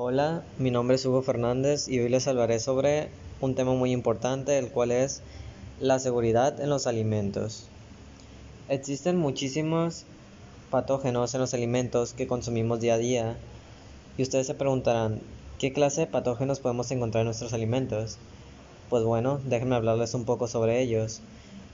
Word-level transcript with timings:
Hola, 0.00 0.44
mi 0.58 0.70
nombre 0.70 0.94
es 0.94 1.04
Hugo 1.04 1.22
Fernández 1.22 1.88
y 1.88 1.98
hoy 1.98 2.08
les 2.08 2.28
hablaré 2.28 2.60
sobre 2.60 3.08
un 3.40 3.56
tema 3.56 3.74
muy 3.74 3.90
importante, 3.90 4.56
el 4.56 4.70
cual 4.70 4.92
es 4.92 5.22
la 5.80 5.98
seguridad 5.98 6.60
en 6.60 6.70
los 6.70 6.86
alimentos. 6.86 7.66
Existen 8.68 9.16
muchísimos 9.16 10.04
patógenos 10.70 11.34
en 11.34 11.40
los 11.40 11.52
alimentos 11.52 12.12
que 12.12 12.28
consumimos 12.28 12.78
día 12.78 12.94
a 12.94 12.98
día 12.98 13.36
y 14.16 14.22
ustedes 14.22 14.46
se 14.46 14.54
preguntarán, 14.54 15.20
¿qué 15.58 15.72
clase 15.72 16.02
de 16.02 16.06
patógenos 16.06 16.60
podemos 16.60 16.88
encontrar 16.92 17.22
en 17.22 17.26
nuestros 17.26 17.52
alimentos? 17.52 18.18
Pues 18.90 19.02
bueno, 19.02 19.40
déjenme 19.46 19.74
hablarles 19.74 20.14
un 20.14 20.24
poco 20.24 20.46
sobre 20.46 20.80
ellos. 20.80 21.22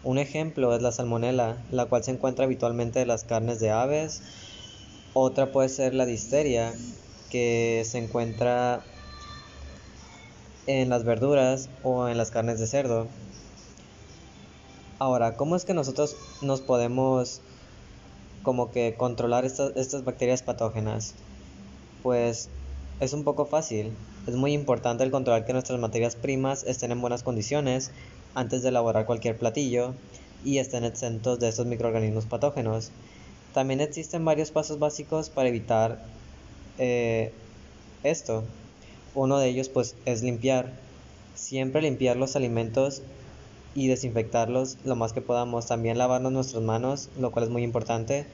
Un 0.02 0.16
ejemplo 0.16 0.74
es 0.74 0.80
la 0.80 0.92
salmonela, 0.92 1.58
la 1.70 1.84
cual 1.84 2.02
se 2.04 2.12
encuentra 2.12 2.46
habitualmente 2.46 3.02
en 3.02 3.08
las 3.08 3.24
carnes 3.24 3.60
de 3.60 3.70
aves. 3.70 4.22
Otra 5.12 5.52
puede 5.52 5.68
ser 5.68 5.92
la 5.92 6.06
disteria, 6.06 6.72
que 7.34 7.82
se 7.84 7.98
encuentra 7.98 8.84
en 10.68 10.88
las 10.88 11.02
verduras 11.02 11.68
o 11.82 12.06
en 12.06 12.16
las 12.16 12.30
carnes 12.30 12.60
de 12.60 12.68
cerdo. 12.68 13.08
Ahora, 15.00 15.36
¿cómo 15.36 15.56
es 15.56 15.64
que 15.64 15.74
nosotros 15.74 16.14
nos 16.42 16.60
podemos 16.60 17.40
como 18.44 18.70
que 18.70 18.94
controlar 18.96 19.44
estas, 19.44 19.74
estas 19.74 20.04
bacterias 20.04 20.44
patógenas? 20.44 21.16
Pues 22.04 22.50
es 23.00 23.12
un 23.12 23.24
poco 23.24 23.46
fácil. 23.46 23.90
Es 24.28 24.36
muy 24.36 24.52
importante 24.52 25.02
el 25.02 25.10
controlar 25.10 25.44
que 25.44 25.54
nuestras 25.54 25.80
materias 25.80 26.14
primas 26.14 26.62
estén 26.62 26.92
en 26.92 27.00
buenas 27.00 27.24
condiciones 27.24 27.90
antes 28.36 28.62
de 28.62 28.68
elaborar 28.68 29.06
cualquier 29.06 29.36
platillo 29.36 29.92
y 30.44 30.58
estén 30.58 30.84
exentos 30.84 31.40
de 31.40 31.48
estos 31.48 31.66
microorganismos 31.66 32.26
patógenos. 32.26 32.92
También 33.52 33.80
existen 33.80 34.24
varios 34.24 34.52
pasos 34.52 34.78
básicos 34.78 35.30
para 35.30 35.48
evitar 35.48 35.98
eh, 36.78 37.32
esto. 38.02 38.44
Uno 39.14 39.38
de 39.38 39.48
ellos 39.48 39.68
pues 39.68 39.96
es 40.04 40.22
limpiar. 40.22 40.72
Siempre 41.34 41.82
limpiar 41.82 42.16
los 42.16 42.36
alimentos 42.36 43.02
y 43.74 43.88
desinfectarlos 43.88 44.78
lo 44.84 44.96
más 44.96 45.12
que 45.12 45.20
podamos. 45.20 45.66
También 45.66 45.98
lavarnos 45.98 46.32
nuestras 46.32 46.62
manos, 46.62 47.08
lo 47.18 47.30
cual 47.30 47.44
es 47.44 47.50
muy 47.50 47.62
importante, 47.62 48.26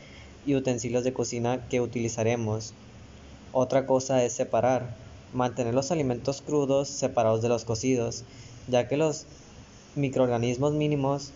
y 0.47 0.55
utensilios 0.55 1.05
de 1.05 1.13
cocina 1.13 1.67
que 1.69 1.81
utilizaremos. 1.81 2.73
Otra 3.53 3.87
cosa 3.87 4.25
es 4.25 4.33
separar. 4.33 4.95
Mantener 5.33 5.75
los 5.75 5.93
alimentos 5.93 6.43
crudos 6.43 6.89
separados 6.89 7.43
de 7.43 7.49
los 7.49 7.65
cocidos, 7.65 8.25
ya 8.69 8.89
que 8.89 8.97
los 8.97 9.27
microorganismos 9.95 10.73
mínimos 10.73 11.31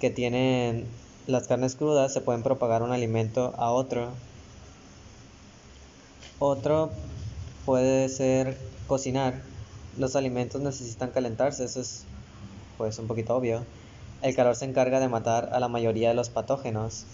que 0.00 0.10
tienen 0.10 0.86
las 1.26 1.46
carnes 1.46 1.74
crudas 1.74 2.12
se 2.12 2.20
pueden 2.20 2.42
propagar 2.42 2.82
un 2.82 2.92
alimento 2.92 3.54
a 3.58 3.70
otro 3.70 4.12
otro 6.38 6.90
puede 7.64 8.08
ser 8.08 8.56
cocinar. 8.86 9.34
Los 9.96 10.16
alimentos 10.16 10.60
necesitan 10.60 11.10
calentarse, 11.10 11.64
eso 11.64 11.80
es 11.80 12.04
pues 12.76 12.98
un 12.98 13.06
poquito 13.08 13.36
obvio. 13.36 13.64
El 14.22 14.34
calor 14.34 14.56
se 14.56 14.64
encarga 14.64 15.00
de 15.00 15.08
matar 15.08 15.50
a 15.52 15.60
la 15.60 15.68
mayoría 15.68 16.08
de 16.08 16.14
los 16.14 16.30
patógenos. 16.30 17.04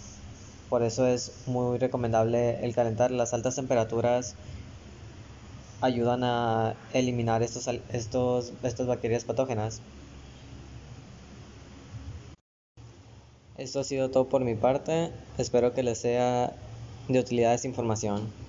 Por 0.69 0.83
eso 0.83 1.05
es 1.05 1.31
muy 1.45 1.77
recomendable 1.77 2.63
el 2.65 2.73
calentar. 2.73 3.11
Las 3.11 3.33
altas 3.33 3.55
temperaturas 3.55 4.35
ayudan 5.81 6.23
a 6.23 6.75
eliminar 6.93 7.43
estos, 7.43 7.67
estos, 7.91 8.53
estas 8.63 8.87
bacterias 8.87 9.23
patógenas. 9.23 9.81
Esto 13.57 13.79
ha 13.79 13.83
sido 13.83 14.09
todo 14.09 14.25
por 14.25 14.43
mi 14.43 14.55
parte. 14.55 15.11
Espero 15.37 15.73
que 15.73 15.83
les 15.83 15.99
sea 15.99 16.53
de 17.07 17.19
utilidad 17.19 17.53
esta 17.53 17.67
información. 17.67 18.44